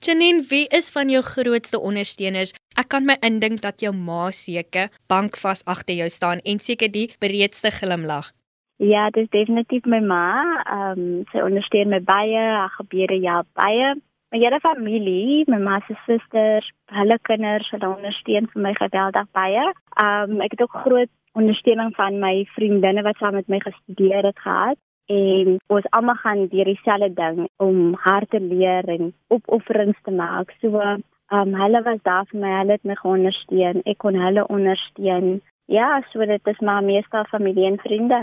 Janine, 0.00 0.44
wie 0.48 0.66
is 0.68 0.92
van 0.94 1.08
jou 1.10 1.22
grootste 1.26 1.78
ondersteuners? 1.82 2.52
Ek 2.78 2.86
kan 2.94 3.02
my 3.02 3.16
indink 3.26 3.64
dat 3.64 3.82
jou 3.82 3.90
ma 3.90 4.28
seker 4.30 4.92
bankvas 5.10 5.64
agter 5.66 5.98
jou 5.98 6.06
staan 6.06 6.38
en 6.46 6.62
seker 6.62 6.92
die 6.94 7.08
breedste 7.18 7.72
glimlag. 7.74 8.30
Ja, 8.78 9.08
dit 9.10 9.26
is 9.26 9.32
definitief 9.34 9.88
my 9.90 9.98
ma. 9.98 10.28
Ehm 10.62 11.02
um, 11.02 11.24
sy 11.32 11.42
ondersteun 11.42 11.90
my 11.90 11.98
baie, 11.98 12.38
haar 12.38 12.70
gebeure 12.78 13.18
ja 13.18 13.42
baie. 13.58 13.96
My 14.30 14.38
hele 14.38 14.60
familie, 14.62 15.42
my 15.50 15.58
ma 15.58 15.80
se 15.88 15.98
susters, 16.06 16.70
hulle 16.94 17.18
kinders, 17.26 17.66
hulle 17.74 17.90
ondersteun 17.90 18.46
vir 18.52 18.68
my 18.68 18.76
geweldig 18.78 19.26
baie. 19.34 19.66
Ehm 19.98 20.36
um, 20.36 20.44
ek 20.46 20.54
het 20.54 20.62
ook 20.62 20.82
groot 20.84 21.14
ondersteuning 21.34 21.90
van 21.98 22.22
my 22.22 22.36
vriendinne 22.54 23.02
wat 23.02 23.18
saam 23.18 23.34
met 23.34 23.50
my 23.50 23.58
gestudeer 23.66 24.30
het 24.30 24.38
gehad 24.46 24.78
en 25.08 25.58
ons 25.72 25.90
almal 25.96 26.18
gaan 26.22 26.46
deur 26.52 26.68
dieselfde 26.68 27.10
ding 27.16 27.48
om 27.56 27.94
hard 28.04 28.30
te 28.30 28.40
leer 28.40 28.88
en 28.88 29.12
opofferings 29.34 30.00
te 30.04 30.14
maak. 30.14 30.52
So, 30.60 30.80
ehm 30.80 31.02
um, 31.30 31.54
hulle 31.60 31.82
was 31.84 32.00
daar 32.08 32.24
vir 32.30 32.40
my, 32.40 32.52
hulle 32.60 32.76
het 32.76 32.84
my 32.88 32.96
ondersteun. 33.02 33.82
Ek 33.84 33.98
kon 34.04 34.16
hulle 34.16 34.46
ondersteun. 34.48 35.40
Ja, 35.68 36.00
so 36.12 36.24
dit 36.24 36.52
is 36.52 36.60
maar 36.60 36.84
meestal 36.84 37.24
familie 37.28 37.66
en 37.68 37.78
vriende. 37.84 38.20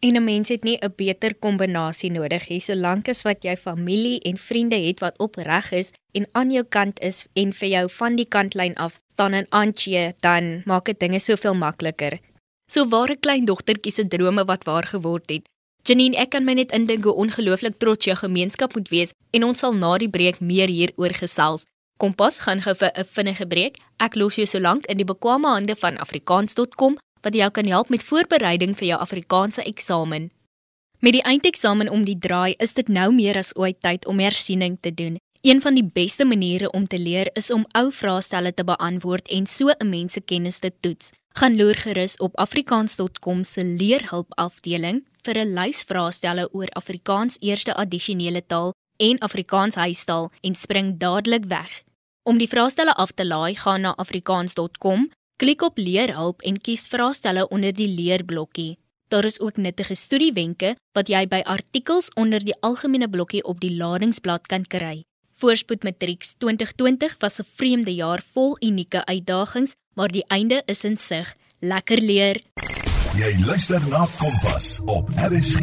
En 0.00 0.16
'n 0.16 0.24
mens 0.24 0.48
het 0.48 0.62
nie 0.62 0.78
'n 0.80 0.92
beter 0.96 1.34
kombinasie 1.34 2.12
nodig 2.12 2.48
nie, 2.48 2.60
solank 2.60 3.08
as 3.08 3.22
wat 3.22 3.42
jy 3.42 3.56
familie 3.56 4.20
en 4.20 4.36
vriende 4.36 4.76
het 4.76 5.00
wat 5.00 5.18
opreg 5.18 5.72
is 5.72 5.92
en 6.12 6.26
aan 6.32 6.50
jou 6.50 6.64
kant 6.64 7.00
is 7.00 7.28
en 7.34 7.52
vir 7.52 7.68
jou 7.68 7.90
van 7.90 8.16
die 8.16 8.28
kantlyn 8.28 8.74
af 8.74 9.00
staan 9.12 9.32
en 9.32 9.46
aanchee, 9.48 10.14
dan 10.20 10.62
maak 10.64 10.84
dit 10.84 11.00
dinge 11.00 11.18
soveel 11.18 11.54
makliker. 11.54 12.18
So 12.66 12.88
ware 12.88 13.16
klein 13.16 13.44
dogtertjie 13.44 13.92
se 13.92 14.08
drome 14.08 14.44
wat 14.44 14.64
waar 14.64 14.86
geword 14.86 15.30
het. 15.30 15.49
Janine, 15.88 16.16
ek 16.20 16.34
kan 16.34 16.44
my 16.44 16.54
net 16.54 16.72
indink 16.76 17.04
hoe 17.08 17.16
ongelooflik 17.16 17.78
trots 17.80 18.04
jou 18.04 18.16
gemeenskap 18.16 18.74
moet 18.76 18.88
wees 18.92 19.14
en 19.32 19.44
ons 19.44 19.58
sal 19.58 19.72
na 19.72 19.96
die 19.98 20.10
breek 20.12 20.40
meer 20.40 20.68
hieroor 20.68 21.14
gesels. 21.16 21.64
Kompas 22.00 22.40
gaan 22.44 22.60
gou 22.60 22.74
vir 22.74 22.90
'n 22.94 23.04
vinnige 23.04 23.46
breek. 23.46 23.78
Ek 23.98 24.16
los 24.16 24.36
jou 24.36 24.46
solank 24.46 24.86
in 24.86 24.96
die 24.96 25.04
bekwame 25.04 25.48
hande 25.48 25.76
van 25.76 25.96
afrikaans.com 25.98 26.98
wat 27.22 27.34
jou 27.34 27.50
kan 27.50 27.66
help 27.66 27.88
met 27.88 28.04
voorbereiding 28.04 28.76
vir 28.76 28.88
jou 28.88 29.00
Afrikaanse 29.00 29.62
eksamen. 29.62 30.30
Met 31.00 31.12
die 31.12 31.22
eindeksamen 31.22 31.88
om 31.88 32.04
die 32.04 32.18
draai, 32.18 32.54
is 32.58 32.72
dit 32.72 32.88
nou 32.88 33.12
meer 33.12 33.36
as 33.36 33.56
ooit 33.56 33.80
tyd 33.80 34.06
om 34.06 34.18
hersiening 34.18 34.78
te 34.80 34.94
doen. 34.94 35.16
Een 35.40 35.60
van 35.60 35.74
die 35.74 35.90
beste 35.92 36.24
maniere 36.24 36.70
om 36.70 36.86
te 36.86 36.98
leer 36.98 37.30
is 37.32 37.50
om 37.50 37.64
ou 37.72 37.92
vraestelle 37.92 38.54
te 38.54 38.64
beantwoord 38.64 39.28
en 39.28 39.46
so 39.46 39.68
'n 39.68 39.88
mens 39.88 40.12
se 40.12 40.20
kennis 40.20 40.58
te 40.58 40.72
toets. 40.80 41.10
Gaan 41.28 41.56
loer 41.56 41.74
gerus 41.74 42.16
op 42.16 42.36
afrikaans.com 42.36 43.44
se 43.44 43.64
leerhulp 43.64 44.34
afdeling 44.34 45.06
vir 45.22 45.38
'n 45.38 45.54
lys 45.54 45.82
vraestelle 45.82 46.48
oor 46.52 46.68
Afrikaans 46.68 47.36
eerste 47.40 47.74
addisionele 47.74 48.46
taal 48.46 48.72
en 48.96 49.18
Afrikaans 49.18 49.74
huistaal 49.74 50.30
en 50.40 50.54
spring 50.54 50.98
dadelik 50.98 51.44
weg. 51.44 51.82
Om 52.22 52.38
die 52.38 52.48
vraestelle 52.48 52.94
af 52.94 53.10
te 53.10 53.26
laai, 53.26 53.54
gaan 53.54 53.80
na 53.80 53.94
afrikaans.com, 53.96 55.10
klik 55.36 55.62
op 55.62 55.78
leerhulp 55.78 56.42
en 56.42 56.60
kies 56.60 56.86
vraestelle 56.86 57.48
onder 57.48 57.74
die 57.74 57.88
leerblokkie. 57.88 58.78
Daar 59.08 59.24
is 59.24 59.40
ook 59.40 59.56
nuttige 59.56 59.94
studiewenke 59.94 60.76
wat 60.92 61.08
jy 61.08 61.26
by 61.28 61.40
artikels 61.44 62.12
onder 62.14 62.44
die 62.44 62.60
algemene 62.60 63.08
blokkie 63.08 63.44
op 63.44 63.60
die 63.60 63.76
ladingsblad 63.76 64.46
kan 64.46 64.66
kry. 64.66 65.02
Voorspoed 65.40 65.84
Matrieks 65.84 66.34
2020 66.36 67.16
was 67.18 67.40
'n 67.40 67.48
vreemde 67.56 67.94
jaar 67.94 68.20
vol 68.32 68.56
unieke 68.60 69.04
uitdagings, 69.04 69.72
maar 69.94 70.08
die 70.08 70.24
einde 70.26 70.62
is 70.66 70.84
in 70.84 70.96
sig. 70.96 71.34
Lekker 71.58 72.00
leer. 72.00 72.36
Jy 73.16 73.32
luister 73.46 73.80
na 73.88 74.06
Kompas 74.20 74.80
op 74.84 75.08
RSG. 75.30 75.60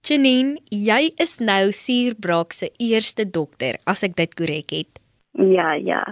Janine, 0.00 0.58
jy 0.64 1.12
is 1.14 1.38
nou 1.38 1.72
Suurbraak 1.72 2.52
se 2.52 2.70
eerste 2.76 3.30
dokter, 3.30 3.78
as 3.84 4.02
ek 4.02 4.16
dit 4.16 4.34
korrek 4.34 4.70
het. 4.70 5.00
Ja, 5.32 5.72
ja. 5.72 6.02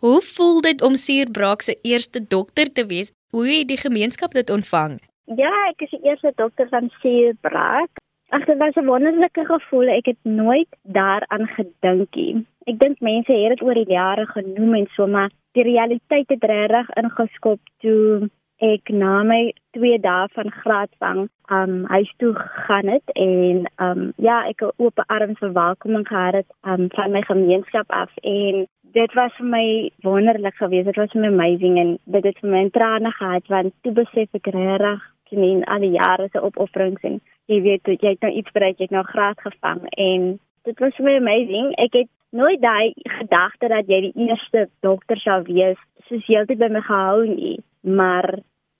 Hoe 0.00 0.20
voel 0.20 0.60
dit 0.60 0.82
om 0.82 0.94
Suurbraak 0.94 1.62
se 1.62 1.78
eerste 1.82 2.26
dokter 2.28 2.72
te 2.72 2.86
wees? 2.86 3.12
Hoe 3.30 3.48
het 3.48 3.68
die 3.68 3.80
gemeenskap 3.80 4.32
dit 4.32 4.50
ontvang? 4.50 5.00
Ja, 5.24 5.52
ek 5.68 5.80
is 5.80 5.90
die 5.90 6.02
eerste 6.02 6.32
dokter 6.36 6.68
van 6.68 6.92
Suurbraak. 7.00 7.90
Ag, 8.30 8.44
dit 8.44 8.58
was 8.58 8.74
'n 8.74 8.84
wonderlike 8.84 9.44
gevoel. 9.44 9.88
Ek 9.88 10.06
het 10.06 10.22
nooit 10.22 10.68
daaraan 10.82 11.46
gedink 11.46 12.14
nie. 12.14 12.46
Ek 12.64 12.78
dink 12.78 13.00
mense 13.00 13.32
het 13.32 13.48
dit 13.48 13.62
oor 13.62 13.74
die 13.74 13.88
jare 13.88 14.26
genoem 14.26 14.74
en 14.74 14.86
so, 14.90 15.06
maar 15.06 15.30
die 15.52 15.62
realiteit 15.62 16.28
het 16.28 16.44
regtig 16.44 16.90
ingeskop 16.90 17.60
toe 17.78 18.28
ek 18.58 18.90
na 18.90 19.22
my 19.22 19.52
2 19.70 19.98
dae 19.98 20.28
van 20.34 20.50
graadvang 20.50 21.28
um 21.50 21.84
huis 21.84 22.12
toe 22.16 22.34
gegaan 22.34 22.88
het 22.88 23.10
en 23.14 23.70
um 23.76 24.12
ja, 24.16 24.46
ek 24.48 24.62
'n 24.62 24.72
oop 24.76 24.98
arms 25.06 25.38
verwelkoming 25.38 26.08
gehad 26.08 26.34
het 26.34 26.50
um 26.66 26.88
van 26.90 27.10
my 27.10 27.22
gemeenskap 27.22 27.90
af 27.90 28.10
en 28.22 28.66
dit 28.92 29.12
was 29.14 29.32
vir 29.36 29.46
my 29.46 29.90
wonderlik 30.02 30.54
geweest. 30.54 30.84
Dit 30.84 30.96
was 30.96 31.14
amazing 31.14 31.78
en 31.78 31.98
dit 32.04 32.24
het 32.24 32.38
vir 32.38 32.50
my 32.50 32.68
trane 32.70 33.10
gehad 33.10 33.46
want 33.46 33.72
toe 33.82 33.92
besef 33.92 34.28
ek 34.34 34.46
regtig 34.46 35.00
sien 35.28 35.64
al 35.64 35.84
die 35.84 35.94
jare 35.96 36.28
se 36.32 36.42
opofferings 36.42 37.04
en 37.06 37.20
jy 37.48 37.60
weet 37.64 37.88
jy 37.94 38.14
het 38.14 38.24
nou 38.24 38.32
iets 38.32 38.52
bereik, 38.52 38.78
jy 38.78 38.88
het 38.88 38.96
nou 38.96 39.04
graad 39.08 39.40
gevang 39.40 39.84
en 39.96 40.38
dit 40.68 40.80
was 40.84 40.98
my 41.00 41.16
amazing. 41.16 41.72
Ek 41.80 41.94
het 41.96 42.10
nooit 42.36 42.60
daai 42.60 42.92
gedagte 43.18 43.70
dat 43.72 43.88
jy 43.88 44.00
die 44.08 44.28
eerste 44.28 44.68
dokter 44.84 45.20
sou 45.22 45.40
wees 45.48 45.80
soos 46.08 46.26
heeltyd 46.28 46.60
by 46.60 46.68
my 46.72 46.82
gehou 46.84 47.24
nie, 47.28 47.56
maar 47.80 48.38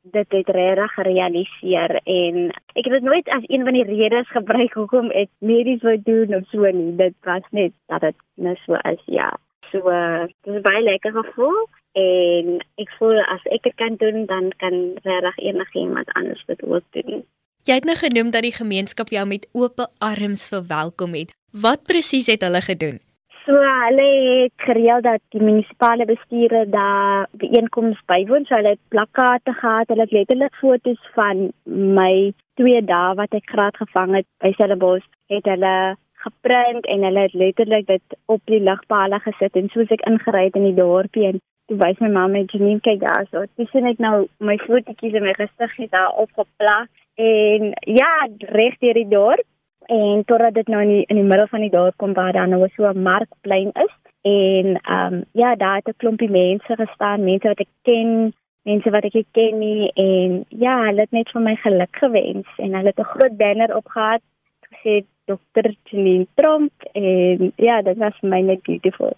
dit 0.09 0.33
het 0.33 0.49
regtig 0.57 0.95
gerealiseer 0.97 1.99
en 2.05 2.38
ek 2.75 2.85
het 2.85 2.95
dit 2.97 3.05
nooit 3.05 3.28
as 3.35 3.45
een 3.49 3.64
van 3.64 3.76
die 3.76 3.85
redes 3.88 4.31
gebruik 4.33 4.76
hoekom 4.81 5.11
ek 5.11 5.28
medies 5.45 5.83
wou 5.85 5.97
doen 6.05 6.35
of 6.38 6.49
so 6.52 6.71
nie. 6.73 6.95
Dit 6.97 7.17
was 7.28 7.45
net 7.50 7.75
dat 7.93 8.07
dit 8.07 8.17
net 8.35 8.61
so 8.64 8.81
is, 8.88 9.02
ja. 9.07 9.28
So, 9.69 9.85
uh, 9.93 10.25
dit 10.47 10.55
is 10.55 10.64
baie 10.64 10.81
lekker 10.85 11.12
gevoel 11.12 11.67
en 11.99 12.61
ek 12.83 12.93
voel 12.99 13.19
as 13.35 13.43
ek 13.55 13.67
dit 13.67 13.76
kan 13.81 13.99
doen, 14.02 14.25
dan 14.31 14.52
kan 14.62 14.78
regtig 15.02 15.38
enigiemand 15.50 16.12
anders 16.21 16.45
dit 16.47 16.62
ook 16.62 16.87
doen. 16.97 17.25
Jy 17.67 17.75
het 17.81 17.88
nou 17.88 17.97
genoem 17.99 18.31
dat 18.31 18.47
die 18.47 18.55
gemeenskap 18.55 19.11
jou 19.12 19.26
met 19.26 19.49
oop 19.52 19.83
arms 19.99 20.49
verwelkom 20.49 21.14
het. 21.19 21.35
Wat 21.52 21.85
presies 21.90 22.31
het 22.31 22.45
hulle 22.47 22.62
gedoen? 22.64 23.00
So 23.45 23.57
hulle 23.57 24.07
het 24.43 24.52
gereël 24.57 25.00
dat 25.00 25.23
die 25.33 25.40
munisipale 25.40 26.05
bestuurder 26.05 26.71
daar 26.71 27.28
byeenkomste 27.40 28.05
bywoon, 28.07 28.45
so 28.45 28.55
hulle 28.55 28.75
het 28.76 28.83
plakkate 28.93 29.55
gehad, 29.61 29.88
hulle 29.88 30.05
het 30.05 30.12
letterlik 30.12 30.59
foto's 30.61 31.00
van 31.14 31.49
my 31.64 32.33
twee 32.61 32.83
dae 32.85 33.14
wat 33.17 33.33
ek 33.38 33.49
graad 33.49 33.76
gevang 33.81 34.19
het 34.19 34.28
by 34.45 34.52
Stellenbosch, 34.52 35.09
het 35.33 35.49
hulle 35.49 35.97
geprint 36.25 36.87
en 36.87 37.05
hulle 37.09 37.26
het 37.28 37.37
letterlik 37.43 37.87
dit 37.87 38.19
op 38.26 38.43
die 38.50 38.61
ligpale 38.61 39.21
gesit 39.25 39.57
en 39.57 39.71
soos 39.73 39.93
ek 39.97 40.05
ingery 40.11 40.49
het 40.49 40.59
in 40.59 40.69
die 40.69 40.76
dorpie 40.76 41.28
en 41.31 41.40
toe 41.69 41.77
wys 41.77 42.01
my 42.01 42.09
mamma 42.09 42.39
net 42.39 42.53
nie 42.61 42.81
kyk 42.81 43.01
daar 43.05 43.27
so. 43.31 43.45
Dis 43.57 43.73
net 43.73 43.99
nou 43.99 44.27
my 44.41 44.57
fotootjies 44.65 45.15
en 45.15 45.29
my 45.29 45.35
gesig 45.37 45.91
daar 45.91 46.17
opgeplak 46.25 46.89
en 47.19 47.73
ja, 47.85 48.13
reg 48.57 48.79
deur 48.81 48.95
die 48.95 49.09
dorp 49.09 49.47
en 49.89 50.25
totdat 50.25 50.55
dit 50.55 50.69
nou 50.69 50.83
in 50.83 50.89
die, 50.89 51.05
in 51.09 51.17
die 51.17 51.29
middel 51.29 51.49
van 51.49 51.65
die 51.65 51.73
dorp 51.73 51.97
kom 51.97 52.13
waar 52.17 52.33
daar 52.33 52.49
nou 52.49 52.67
so 52.77 52.89
'n 52.89 53.03
markplein 53.03 53.73
is 53.85 53.95
en 54.23 54.67
ehm 54.77 55.15
um, 55.15 55.25
ja 55.33 55.55
daar 55.55 55.77
het 55.77 55.89
'n 55.89 55.97
klompie 55.97 56.31
mense 56.31 56.77
gestaan 56.77 57.25
mense 57.25 57.49
wat 57.49 57.61
ek 57.61 57.73
ken 57.83 58.35
mense 58.63 58.91
wat 58.91 59.05
ek 59.05 59.15
nie 59.15 59.27
ken 59.33 59.59
nie 59.59 59.91
en 59.95 60.45
ja 60.49 60.75
hulle 60.87 61.01
het 61.01 61.13
net 61.13 61.31
vir 61.33 61.43
my 61.43 61.55
geluk 61.57 61.97
gewens 61.97 62.49
en 62.59 62.75
hulle 62.75 62.93
het 62.93 63.01
'n 63.01 63.13
groot 63.15 63.37
banner 63.37 63.77
opgehad 63.77 64.23
gesê 64.71 65.05
dokter 65.25 65.75
Janine 65.85 66.27
Tromp 66.35 66.73
en 66.93 67.53
ja 67.57 67.83
dit 67.83 67.97
was 67.97 68.19
vir 68.21 68.31
my 68.31 68.41
net 68.41 68.63
beautiful 68.63 69.13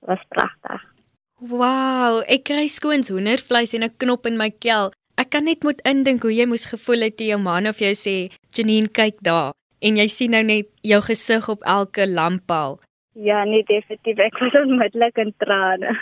was 0.00 0.24
pragtig 0.28 0.93
Wow, 1.40 2.22
ek 2.28 2.44
kry 2.44 2.68
skoons 2.68 3.08
hoendervleis 3.08 3.74
en 3.74 3.84
'n 3.84 3.96
knop 3.96 4.26
in 4.26 4.36
my 4.36 4.50
kel. 4.50 4.92
Ek 5.16 5.30
kan 5.30 5.44
net 5.44 5.62
moet 5.62 5.80
indink 5.84 6.22
hoe 6.22 6.34
jy 6.34 6.46
moes 6.46 6.66
gevoel 6.66 7.00
het 7.00 7.16
toe 7.16 7.26
jou 7.26 7.38
man 7.38 7.66
of 7.66 7.78
jou 7.78 7.94
sê, 7.94 8.30
"Janine, 8.54 8.88
kyk 8.88 9.22
daar." 9.22 9.52
en 9.84 10.00
jy 10.00 10.06
sien 10.08 10.32
nou 10.34 10.42
net 10.46 10.70
jou 10.86 11.00
gesig 11.04 11.48
op 11.52 11.64
elke 11.68 12.06
lamppaal. 12.08 12.78
Ja, 13.14 13.44
nee 13.46 13.62
definitief, 13.68 14.18
ek 14.18 14.40
was 14.42 14.56
onmiddellik 14.64 15.20
in 15.22 15.32
trane. 15.42 15.92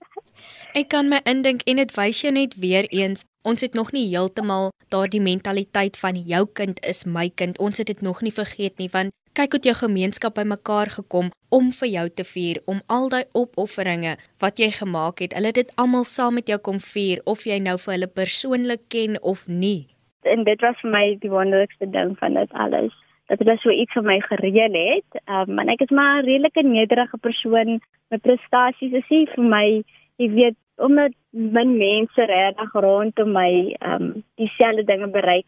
ek 0.80 0.92
kan 0.94 1.10
my 1.10 1.20
indink 1.28 1.66
en 1.68 1.82
dit 1.82 1.94
wys 1.98 2.22
jou 2.24 2.32
net 2.32 2.56
weer 2.62 2.88
eens, 2.94 3.26
ons 3.44 3.64
het 3.64 3.76
nog 3.76 3.90
nie 3.96 4.06
heeltemal 4.12 4.70
daardie 4.94 5.22
mentaliteit 5.22 5.98
van 6.00 6.16
jou 6.16 6.44
kind 6.54 6.80
is 6.86 7.04
my 7.04 7.28
kind. 7.34 7.58
Ons 7.58 7.82
het 7.82 7.90
dit 7.90 8.00
nog 8.04 8.22
nie 8.26 8.34
vergeet 8.34 8.78
nie 8.78 8.90
want 8.92 9.14
kyk 9.32 9.52
hoe 9.52 9.60
jou 9.60 9.74
gemeenskap 9.74 10.34
bymekaar 10.34 10.90
gekom 10.90 11.30
om 11.48 11.70
vir 11.72 11.88
jou 11.88 12.08
te 12.08 12.24
vier, 12.24 12.62
om 12.66 12.82
al 12.86 13.08
daai 13.08 13.24
opofferinge 13.32 14.16
wat 14.38 14.58
jy 14.58 14.70
gemaak 14.70 15.18
het. 15.20 15.32
Hulle 15.34 15.52
dit 15.52 15.72
almal 15.76 16.04
saam 16.04 16.34
met 16.34 16.48
jou 16.48 16.58
kom 16.58 16.80
vier 16.80 17.22
of 17.24 17.46
jy 17.46 17.58
nou 17.58 17.78
vir 17.78 17.94
hulle 17.94 18.10
persoonlik 18.10 18.88
ken 18.88 19.22
of 19.22 19.46
nie 19.46 19.90
en 20.22 20.44
dit 20.44 20.60
was 20.60 20.80
vir 20.82 20.92
my 20.92 21.04
die 21.22 21.30
wonderlikste 21.32 21.88
ding 21.90 22.16
van 22.18 22.36
dit 22.38 22.52
alles 22.64 22.92
dat 23.30 23.38
hulle 23.38 23.56
so 23.62 23.70
iets 23.70 23.94
vir 23.94 24.02
my 24.02 24.18
gereël 24.26 24.74
het. 24.74 25.20
Ehm 25.26 25.52
um, 25.52 25.58
en 25.62 25.68
ek 25.70 25.84
is 25.86 25.94
maar 25.94 26.22
'n 26.22 26.26
redelike 26.26 26.62
nederige 26.66 27.18
persoon. 27.18 27.80
My 28.10 28.18
prestasies 28.18 28.92
is 28.92 29.08
nie 29.08 29.26
vir 29.34 29.44
my, 29.44 29.82
jy 30.16 30.28
weet, 30.34 30.56
omdat 30.76 31.12
min 31.30 31.76
mense 31.76 32.26
regtig 32.26 32.72
rondom 32.72 33.32
my 33.32 33.76
ehm 33.78 34.02
um, 34.02 34.24
dieselfde 34.34 34.84
dinge 34.84 35.08
bereik. 35.08 35.46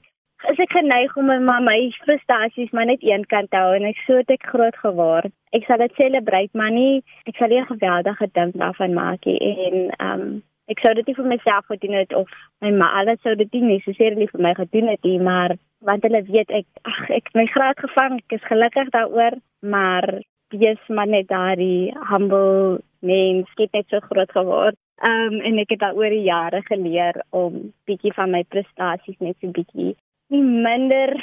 Is 0.51 0.59
ek 0.59 0.73
geneig 0.75 1.13
om 1.21 1.29
my 1.31 1.59
my 1.63 1.79
prestasies 2.03 2.71
maar 2.75 2.87
net 2.91 3.03
een 3.07 3.25
kant 3.31 3.51
te 3.51 3.61
hou 3.63 3.75
en 3.77 3.85
ek 3.87 4.01
so 4.07 4.17
het 4.19 4.31
ek 4.35 4.49
groot 4.51 4.77
geword. 4.83 5.31
Ek 5.55 5.69
sal 5.69 5.79
dit 5.79 5.95
celebrate, 6.01 6.51
maar 6.59 6.73
nie 6.75 7.03
ek 7.31 7.39
sal 7.39 7.53
nie 7.53 7.63
geweldige 7.69 8.29
ding 8.39 8.51
daarvan 8.59 8.97
maak 8.97 9.29
nie 9.31 9.39
en 9.39 9.77
ehm 9.99 10.25
um, 10.25 10.43
ek 10.73 10.83
sou 10.83 10.93
dit 10.99 11.07
nie 11.07 11.15
vir 11.21 11.31
myself 11.31 11.71
gedoen 11.71 11.97
het 12.01 12.15
of 12.19 12.35
my 12.65 12.73
ma 12.75 12.91
alles 12.99 13.23
sou 13.23 13.37
dit 13.39 13.55
nie 13.55 13.63
necessarily 13.77 14.27
vir 14.35 14.45
my 14.49 14.55
gedoen 14.59 14.91
het 14.91 15.07
nie, 15.07 15.19
maar 15.31 15.57
want 15.87 16.07
hulle 16.07 16.23
weet 16.27 16.51
ek 16.63 16.67
ag 16.91 17.01
ek 17.21 17.33
my 17.39 17.47
graad 17.55 17.79
gevang, 17.87 18.19
ek 18.23 18.39
is 18.39 18.51
gelukkig 18.51 18.93
daaroor, 18.95 19.39
maar 19.63 20.09
wees 20.55 20.87
maar 20.89 21.11
net 21.11 21.29
daardie 21.31 21.93
humble 22.11 22.81
mens, 23.01 23.51
het 23.59 23.75
net 23.79 23.87
so 23.91 24.03
groot 24.11 24.39
geword. 24.39 24.79
Ehm 25.07 25.35
um, 25.35 25.43
en 25.51 25.59
ek 25.63 25.77
het 25.77 25.87
daaroor 25.87 26.15
die 26.15 26.27
jare 26.27 26.67
geleer 26.67 27.23
om 27.31 27.69
bietjie 27.87 28.15
van 28.19 28.35
my 28.35 28.43
prestasies 28.55 29.19
net 29.19 29.39
so 29.39 29.55
bietjie 29.55 29.95
nie 30.33 30.43
minder 30.43 31.15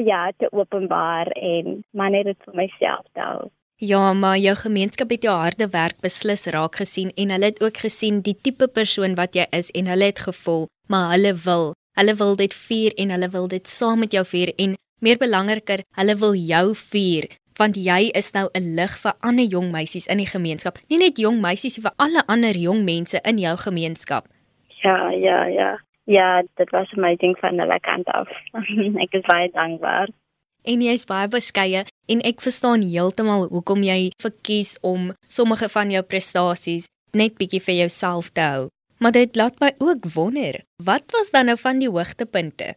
ja 0.00 0.30
te 0.38 0.48
openbaar 0.52 1.32
en 1.36 1.82
maar 1.92 2.10
net 2.10 2.30
dit 2.30 2.46
vir 2.46 2.54
myself 2.62 3.04
te 3.12 3.20
hou. 3.20 3.50
Ja, 3.82 4.12
maar 4.12 4.38
jou 4.38 4.54
gemeenskap 4.56 5.10
het 5.10 5.24
jou 5.26 5.34
harde 5.34 5.66
werk 5.72 5.98
beslis 6.00 6.46
raak 6.54 6.76
gesien 6.78 7.10
en 7.18 7.34
hulle 7.34 7.50
het 7.50 7.62
ook 7.62 7.82
gesien 7.82 8.20
die 8.22 8.36
tipe 8.38 8.68
persoon 8.68 9.16
wat 9.18 9.34
jy 9.34 9.48
is 9.50 9.72
en 9.74 9.90
hulle 9.90 10.12
het 10.12 10.22
gevoel, 10.22 10.68
maar 10.86 11.10
hulle 11.16 11.34
wil, 11.44 11.72
hulle 11.98 12.14
wil 12.14 12.36
dit 12.38 12.54
vier 12.54 12.94
en 12.96 13.10
hulle 13.10 13.28
wil 13.34 13.48
dit 13.50 13.68
saam 13.68 13.98
met 14.04 14.14
jou 14.14 14.24
vier 14.24 14.54
en 14.56 14.76
meer 15.02 15.18
belangriker, 15.18 15.82
hulle 15.98 16.16
wil 16.16 16.38
jou 16.38 16.66
vier 16.78 17.26
want 17.58 17.76
jy 17.76 18.10
is 18.16 18.32
nou 18.32 18.48
'n 18.54 18.74
lig 18.76 18.94
vir 19.02 19.14
ander 19.20 19.44
jong 19.44 19.70
meisies 19.70 20.06
in 20.06 20.18
die 20.18 20.26
gemeenskap. 20.26 20.78
Nie 20.88 20.98
net 20.98 21.18
jong 21.18 21.40
meisies, 21.40 21.78
maar 21.78 21.92
vir 21.92 22.04
alle 22.06 22.22
ander 22.26 22.56
jong 22.56 22.84
mense 22.84 23.20
in 23.24 23.38
jou 23.38 23.56
gemeenskap. 23.56 24.24
Ja, 24.82 25.10
ja, 25.10 25.44
ja. 25.46 25.78
Ja, 26.12 26.42
dit 26.60 26.70
was 26.76 26.92
my 27.00 27.14
ding 27.16 27.38
van 27.40 27.62
hulle 27.62 27.78
kant 27.80 28.10
af. 28.12 28.28
ek 29.06 29.16
is 29.20 29.28
baie 29.30 29.48
dankbaar 29.54 30.12
en 30.62 30.82
jy's 30.82 31.04
baie 31.08 31.28
beskeie 31.30 31.84
en 32.12 32.22
ek 32.28 32.42
verstaan 32.44 32.84
heeltemal 32.86 33.48
hoekom 33.50 33.82
jy 33.86 34.12
verkies 34.22 34.76
om 34.86 35.10
sommige 35.30 35.68
van 35.72 35.90
jou 35.94 36.02
prestasies 36.06 36.88
net 37.18 37.36
bietjie 37.40 37.62
vir 37.62 37.82
jouself 37.82 38.30
te 38.32 38.44
hou. 38.44 38.68
Maar 39.02 39.14
dit 39.16 39.36
laat 39.36 39.58
my 39.60 39.72
ook 39.82 40.06
wonder, 40.14 40.62
wat 40.78 41.10
was 41.12 41.32
dan 41.34 41.50
nou 41.50 41.58
van 41.58 41.82
die 41.82 41.90
hoogtepunte? 41.90 42.72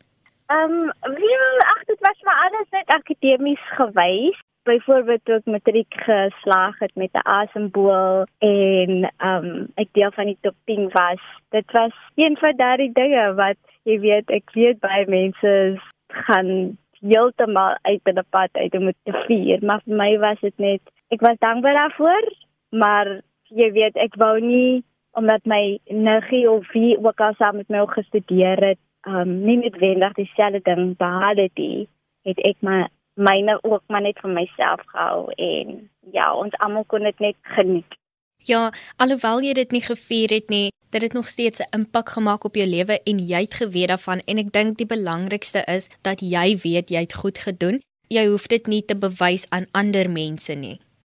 Ehm, 0.49 0.73
um, 0.73 0.91
wel, 1.19 1.61
ag 1.73 1.85
dit 1.89 2.01
was 2.01 2.19
maar 2.25 2.41
alles 2.47 2.69
net 2.73 2.89
akademies 2.97 3.61
gewys. 3.77 4.41
Byvoorbeeld 4.65 5.21
toe 5.25 5.35
ek 5.35 5.49
matriek 5.53 5.93
geslaag 6.05 6.79
het 6.81 6.95
met 6.95 7.13
'n 7.13 7.27
asemboel 7.39 8.25
en 8.39 9.11
ehm 9.17 9.45
um, 9.45 9.67
ek 9.75 9.89
deel 9.91 10.11
van 10.11 10.25
die 10.25 10.37
top 10.41 10.55
10 10.65 10.89
was. 10.93 11.21
Dit 11.49 11.71
was 11.71 11.93
een 12.15 12.37
van 12.37 12.55
daardie 12.55 12.91
dinge 12.93 13.33
wat 13.33 13.57
jy 13.83 13.99
weet, 13.99 14.29
ek 14.29 14.49
weet 14.53 14.79
baie 14.79 15.05
mense 15.07 15.77
gaan 16.07 16.77
heeltemal 16.99 17.77
uit 17.81 18.01
in 18.03 18.17
'n 18.17 18.25
pad 18.29 18.49
uit 18.51 18.73
om 18.75 18.91
te 19.03 19.13
vier, 19.27 19.59
maar 19.61 19.81
vir 19.85 19.95
my 19.95 20.17
was 20.17 20.39
dit 20.39 20.57
net 20.57 20.81
ek 21.09 21.21
was 21.21 21.37
dankbaar 21.39 21.73
daarvoor, 21.73 22.25
maar 22.69 23.21
jy 23.43 23.71
weet 23.71 23.95
ek 23.95 24.15
wou 24.15 24.39
nie 24.39 24.83
omdat 25.13 25.45
my 25.45 25.79
niggie 25.87 26.49
of 26.51 26.71
wie 26.71 26.97
ook 26.97 27.19
al 27.19 27.33
saam 27.33 27.55
met 27.55 27.69
my 27.69 27.85
gestudeer 27.87 28.57
het, 28.57 28.79
um 29.07 29.45
nie 29.45 29.57
noodwendig 29.57 30.13
dieselfde 30.13 30.59
ding 30.63 30.97
behaal 30.97 31.35
het 31.35 31.55
nie, 31.55 31.87
het 32.23 32.39
ek 32.39 32.55
maar 32.59 32.89
myne 33.15 33.57
ook 33.63 33.83
maar 33.87 34.01
net 34.01 34.19
vir 34.21 34.31
myself 34.31 34.81
gehou 34.91 35.31
en 35.35 35.89
ja, 36.11 36.33
ons 36.35 36.55
almal 36.65 36.85
kon 36.87 37.03
dit 37.07 37.19
net 37.19 37.37
geniet. 37.55 37.97
Ja, 38.45 38.69
alhoewel 39.01 39.41
jy 39.41 39.53
dit 39.57 39.71
nie 39.71 39.81
gevier 39.81 40.29
het 40.35 40.51
nie, 40.53 40.69
dit 40.93 41.01
het 41.01 41.13
nog 41.13 41.27
steeds 41.27 41.59
'n 41.59 41.79
impak 41.79 42.09
gemaak 42.09 42.43
op 42.43 42.55
jou 42.55 42.67
lewe 42.67 42.99
en 43.03 43.19
jy 43.19 43.41
het 43.41 43.53
geweet 43.53 43.87
daarvan 43.87 44.21
en 44.25 44.37
ek 44.37 44.51
dink 44.51 44.77
die 44.77 44.85
belangrikste 44.85 45.63
is 45.67 45.89
dat 46.01 46.19
jy 46.19 46.57
weet 46.57 46.89
jy 46.89 46.99
het 46.99 47.13
goed 47.13 47.37
gedoen. 47.37 47.81
Jy 48.07 48.27
hoef 48.27 48.47
dit 48.47 48.67
nie 48.67 48.85
te 48.85 48.95
bewys 48.95 49.49
aan 49.49 49.65
ander 49.71 50.09
mense 50.09 50.53
nie. 50.53 50.79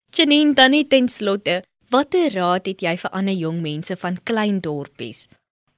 Janine, 0.10 0.54
dan 0.54 0.72
net 0.72 0.90
ten 0.90 1.08
slotte, 1.08 1.64
watter 1.90 2.32
raad 2.34 2.66
het 2.66 2.82
jy 2.82 2.98
vir 2.98 3.12
ander 3.12 3.34
jong 3.34 3.62
mense 3.62 3.96
van 3.96 4.18
klein 4.24 4.60
dorpies? 4.60 5.28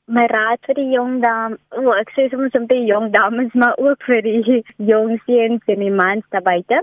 My 0.08 0.24
raad 0.32 0.60
vir 0.66 0.78
die 0.80 0.92
jong 0.96 1.20
dames, 1.20 1.60
o, 1.76 1.82
oh, 1.84 1.96
ek 2.00 2.14
sê 2.16 2.30
soms 2.32 2.54
om 2.56 2.68
die 2.70 2.86
jong 2.88 3.10
dames, 3.12 3.52
maar 3.54 3.76
ook 3.76 4.06
vir 4.08 4.22
die 4.24 4.62
jong 4.92 5.18
seuns 5.26 5.74
en 5.74 5.84
die 5.84 5.92
mans 5.92 6.24
daar 6.32 6.46
buite. 6.46 6.80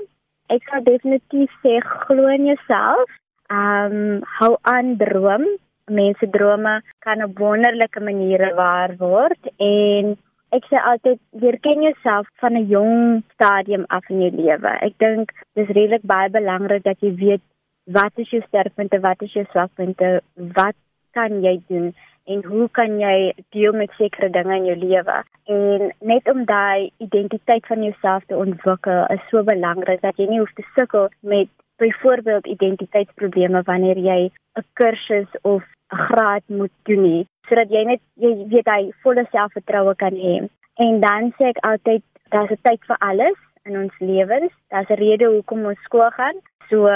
Ek 0.53 0.67
sal 0.69 0.85
definitief 0.85 1.53
sê 1.65 1.79
glo 1.81 2.29
in 2.29 2.51
jouself. 2.53 3.09
Ehm 3.53 3.97
um, 3.97 4.21
hou 4.39 4.53
aan 4.69 4.97
droom 5.01 5.45
mense 5.91 6.27
drome 6.33 6.81
kan 6.99 7.23
op 7.25 7.39
wonderlike 7.39 8.01
maniere 8.01 8.55
waar 8.57 8.95
word 9.01 9.51
en 9.61 10.15
ek 10.57 10.69
sê 10.71 10.81
altyd 10.81 11.21
leer 11.43 11.59
ken 11.61 11.83
jouself 11.83 12.29
van 12.41 12.57
'n 12.57 12.69
jong 12.69 13.23
stadium 13.35 13.85
af 13.89 14.09
in 14.09 14.21
jou 14.23 14.31
lewe. 14.31 14.73
Ek 14.81 14.95
dink 14.99 15.33
dis 15.55 15.69
redelik 15.69 16.03
baie 16.03 16.31
belangrik 16.31 16.85
dat 16.85 17.01
jy 17.01 17.13
weet 17.17 17.43
wat 17.85 18.13
is 18.17 18.31
jou 18.31 18.43
sterkpunte, 18.47 19.01
wat 19.01 19.23
is 19.23 19.33
jou 19.33 19.45
swakpunte, 19.51 20.21
wat 20.37 20.77
kan 21.13 21.43
jy 21.43 21.61
doen 21.69 21.95
en 22.25 22.45
hoe 22.45 22.69
kan 22.71 22.99
jy 23.01 23.33
deel 23.57 23.73
met 23.73 23.91
sekere 23.99 24.31
dinge 24.31 24.57
in 24.57 24.65
jou 24.65 24.77
lewe? 24.77 25.19
En 25.45 25.93
net 26.01 26.29
om 26.33 26.45
daai 26.45 26.91
identiteit 26.97 27.67
van 27.67 27.83
jouself 27.83 28.25
te 28.27 28.37
ontwikkel 28.37 29.07
is 29.17 29.29
so 29.31 29.43
belangrik 29.43 30.01
dat 30.01 30.17
jy 30.17 30.29
nie 30.31 30.41
hoef 30.41 30.53
te 30.55 30.67
sukkel 30.75 31.09
met 31.21 31.49
byvoorbeeld 31.83 32.47
identiteitsprobleme 32.47 33.63
wanneer 33.63 33.99
jy 33.99 34.31
'n 34.59 34.67
kursus 34.73 35.31
of 35.43 35.63
'n 35.93 35.97
graad 35.97 36.43
moet 36.47 36.75
doen 36.83 37.03
nie, 37.03 37.27
sodat 37.49 37.71
jy 37.71 37.85
net 37.85 38.01
jy 38.15 38.33
weet 38.49 38.69
hy 38.69 38.93
volle 39.03 39.27
selfvertroue 39.31 39.95
kan 39.95 40.15
hê. 40.15 40.49
En 40.77 41.01
dan 41.01 41.33
sê 41.37 41.45
ek 41.53 41.65
altyd 41.71 42.03
daar's 42.31 42.51
'n 42.51 42.63
tyd 42.63 42.81
vir 42.89 42.97
alles 42.99 43.39
in 43.65 43.77
ons 43.83 43.95
lewens. 43.99 44.53
Daar's 44.69 44.91
'n 44.91 45.01
rede 45.05 45.27
hoekom 45.27 45.65
ons 45.67 45.83
skool 45.83 46.11
gaan. 46.11 46.37
So 46.69 46.89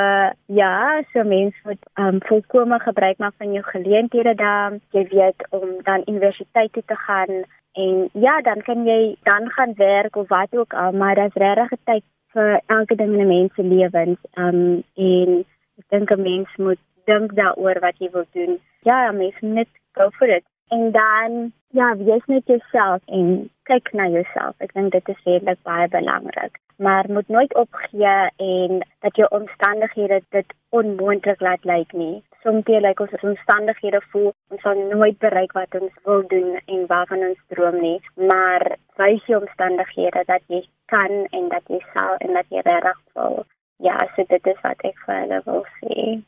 ja, 0.46 1.02
so 1.12 1.24
mense 1.24 1.56
moet 1.64 1.82
um 1.94 2.20
volkome 2.24 2.78
gebruik 2.80 3.18
maak 3.18 3.34
van 3.36 3.52
jou 3.52 3.64
geleenthede 3.64 4.34
dan, 4.34 4.80
jy 4.90 5.04
weet 5.10 5.46
om 5.50 5.82
dan 5.82 6.02
universiteit 6.06 6.72
toe 6.72 6.82
te 6.86 6.96
gaan 6.96 7.44
en 7.72 8.08
ja, 8.12 8.40
dan 8.40 8.62
kan 8.62 8.86
jy 8.86 9.16
dan 9.22 9.50
gaan 9.50 9.74
werk 9.76 10.16
of 10.16 10.28
wat 10.28 10.56
ook 10.56 10.72
al, 10.72 10.92
maar 10.92 11.14
daar's 11.14 11.34
regtig 11.34 11.72
'n 11.72 11.84
tyd 11.84 12.04
vir 12.32 12.60
elke 12.66 12.94
ding 12.94 13.12
in 13.12 13.20
'n 13.20 13.28
mens 13.28 13.54
se 13.54 13.62
lewens. 13.62 14.18
Um 14.34 14.82
en 14.94 15.44
ek 15.78 15.84
dink 15.88 16.10
'n 16.10 16.22
mens 16.22 16.48
moet 16.56 16.80
dink 17.04 17.34
daaroor 17.34 17.78
wat 17.80 17.98
jy 17.98 18.08
wil 18.10 18.26
doen. 18.32 18.58
Ja, 18.82 19.12
mens 19.12 19.36
net 19.40 19.68
go 19.92 20.10
for 20.10 20.28
it. 20.28 20.44
En 20.68 20.90
dan 20.92 21.52
ja, 21.70 21.96
wees 21.96 22.24
net 22.26 22.46
jouself 22.46 23.02
en 23.06 23.50
kyk 23.68 23.92
na 23.92 24.08
jouself. 24.08 24.56
Ek 24.64 24.72
dink 24.74 24.92
dit 24.92 25.12
is 25.14 25.26
redelik 25.26 25.62
baie 25.68 25.88
belangrik 25.92 26.58
maar 26.78 27.04
moet 27.08 27.28
nooit 27.28 27.54
opgee 27.54 28.30
en 28.36 28.86
dat 29.00 29.16
jou 29.16 29.28
omstandighede 29.30 30.22
dit 30.28 30.54
onmoontlik 30.68 31.40
laat 31.40 31.64
lyk 31.64 31.92
nie. 31.92 32.22
Soms 32.42 32.66
lyk 32.66 32.82
like 32.82 33.02
ons 33.02 33.22
omstandighede 33.22 34.00
voel 34.10 34.32
ons 34.48 34.62
sal 34.62 34.78
nooit 34.92 35.18
bereik 35.18 35.52
wat 35.52 35.74
ons 35.80 35.92
wil 36.02 36.22
doen 36.26 36.60
en 36.64 36.86
waarvan 36.86 37.18
ons 37.18 37.40
droom 37.46 37.80
nie, 37.80 37.98
maar 38.14 38.76
wys 38.96 39.26
jou 39.26 39.40
omstandighede 39.40 40.22
dat 40.26 40.42
jy 40.46 40.62
kan 40.84 41.26
en 41.30 41.48
dat 41.48 41.66
jy 41.66 41.82
sal 41.94 42.14
en 42.18 42.32
dat 42.38 42.46
jy 42.48 42.62
reg 42.64 43.00
wil. 43.14 43.44
Ja, 43.76 43.98
so 44.14 44.24
dit 44.28 44.46
is 44.46 44.60
wat 44.62 44.82
ek 44.86 44.98
vir 45.06 45.20
hulle 45.22 45.42
wil 45.44 45.64
sê. 45.80 46.22